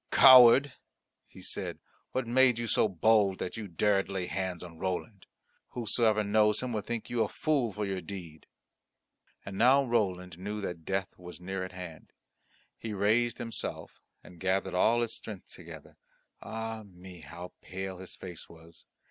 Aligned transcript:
"Coward," 0.09 0.73
he 1.27 1.43
said, 1.43 1.77
"what 2.11 2.25
made 2.25 2.57
you 2.57 2.65
so 2.65 2.87
bold 2.87 3.37
that 3.37 3.55
you 3.55 3.67
dared 3.67 4.09
lay 4.09 4.25
hands 4.25 4.63
on 4.63 4.79
Roland? 4.79 5.27
Whosoever 5.73 6.23
knows 6.23 6.63
him 6.63 6.73
will 6.73 6.81
think 6.81 7.07
you 7.11 7.21
a 7.23 7.27
fool 7.29 7.71
for 7.71 7.85
your 7.85 8.01
deed." 8.01 8.47
And 9.45 9.59
now 9.59 9.83
Roland 9.83 10.39
knew 10.39 10.59
that 10.61 10.85
death 10.85 11.15
was 11.19 11.39
near 11.39 11.63
at 11.63 11.73
hand. 11.73 12.13
He 12.79 12.93
raised 12.93 13.37
himself 13.37 14.01
and 14.23 14.39
gathered 14.39 14.73
all 14.73 15.01
his 15.01 15.13
strength 15.13 15.49
together 15.49 15.97
ah 16.41 16.81
me! 16.83 17.19
how 17.19 17.53
pale 17.61 17.99
his 17.99 18.15
face 18.15 18.49
was! 18.49 18.87